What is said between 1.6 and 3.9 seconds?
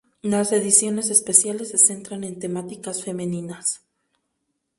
se centran en temáticas femeninas.